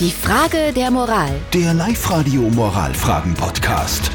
[0.00, 1.30] Die Frage der Moral.
[1.52, 4.10] Der Live-Radio Moralfragen-Podcast.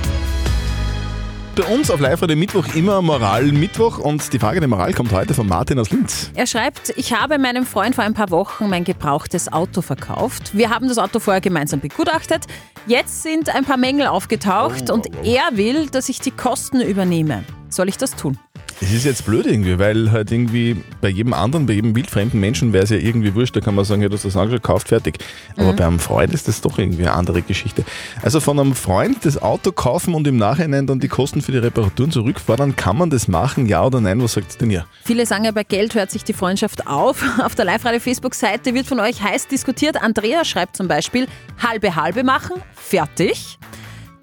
[1.56, 5.34] Bei uns auf live radio Mittwoch immer Moral-Mittwoch und die Frage der Moral kommt heute
[5.34, 6.32] von Martin aus Linz.
[6.36, 10.52] Er schreibt, ich habe meinem Freund vor ein paar Wochen mein gebrauchtes Auto verkauft.
[10.54, 12.46] Wir haben das Auto vorher gemeinsam begutachtet.
[12.86, 17.46] Jetzt sind ein paar Mängel aufgetaucht und er will, dass ich die Kosten übernehme.
[17.70, 18.38] Soll ich das tun?
[18.82, 22.72] Es ist jetzt blöd irgendwie, weil halt irgendwie bei jedem anderen, bei jedem wildfremden Menschen
[22.72, 24.88] wäre es ja irgendwie wurscht, da kann man sagen, ja, du hast das angeschaut, kauft,
[24.88, 25.18] fertig.
[25.58, 27.84] Aber bei einem Freund ist das doch irgendwie eine andere Geschichte.
[28.22, 31.58] Also von einem Freund das Auto kaufen und im Nachhinein dann die Kosten für die
[31.58, 34.24] Reparaturen zurückfordern, kann man das machen, ja oder nein?
[34.24, 34.86] Was sagt denn ihr?
[35.04, 37.24] Viele sagen ja, bei Geld hört sich die Freundschaft auf.
[37.44, 40.02] Auf der Live-Radio-Facebook-Seite wird von euch heiß diskutiert.
[40.02, 41.28] Andrea schreibt zum Beispiel,
[41.62, 43.58] halbe halbe machen, fertig.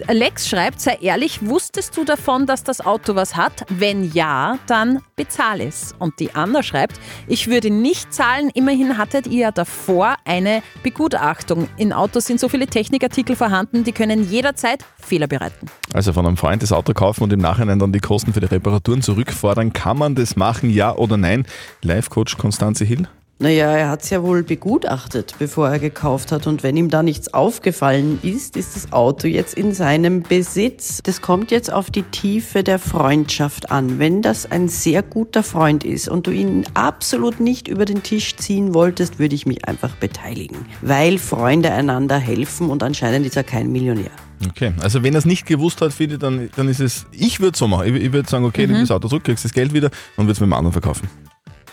[0.07, 3.65] Alex schreibt, sei ehrlich, wusstest du davon, dass das Auto was hat?
[3.69, 5.95] Wenn ja, dann bezahl es.
[5.99, 11.69] Und die Anna schreibt, ich würde nicht zahlen, immerhin hattet ihr ja davor eine Begutachtung.
[11.77, 15.67] In Autos sind so viele Technikartikel vorhanden, die können jederzeit Fehler bereiten.
[15.93, 18.47] Also von einem Freund das Auto kaufen und im Nachhinein dann die Kosten für die
[18.47, 21.47] Reparaturen zurückfordern, kann man das machen, ja oder nein?
[21.83, 23.09] Live-Coach Konstanze Hill?
[23.39, 26.47] Naja, er hat es ja wohl begutachtet, bevor er gekauft hat.
[26.47, 31.01] Und wenn ihm da nichts aufgefallen ist, ist das Auto jetzt in seinem Besitz.
[31.03, 33.99] Das kommt jetzt auf die Tiefe der Freundschaft an.
[33.99, 38.37] Wenn das ein sehr guter Freund ist und du ihn absolut nicht über den Tisch
[38.37, 40.65] ziehen wolltest, würde ich mich einfach beteiligen.
[40.81, 44.13] Weil Freunde einander helfen und anscheinend ist er kein Millionär.
[44.49, 47.39] Okay, also wenn er es nicht gewusst hat, finde ich, dann, dann ist es, ich
[47.41, 47.95] würde so machen.
[47.95, 50.33] Ich, ich würde sagen, okay, nimm das Auto zurück, kriegst das Geld wieder und würde
[50.33, 51.07] es mit dem anderen verkaufen.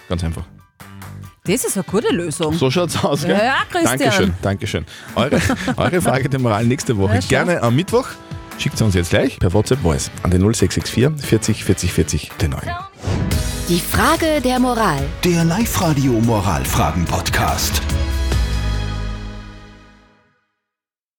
[0.09, 0.45] Ganz einfach.
[1.45, 2.53] Das ist eine gute Lösung.
[2.53, 3.31] So schaut's aus, gell?
[3.31, 3.99] Ja, ja, Christian.
[3.99, 4.85] Dankeschön, Dankeschön.
[5.15, 5.41] Eure,
[5.75, 7.15] eure Frage der Moral nächste Woche.
[7.15, 7.19] Ja.
[7.27, 8.07] Gerne am Mittwoch.
[8.57, 12.51] Schickt sie uns jetzt gleich per WhatsApp Voice an den 0664 40 40 40 den
[12.51, 12.61] 9.
[13.67, 15.03] Die Frage der Moral.
[15.25, 17.81] Der Live-Radio Moralfragen-Podcast.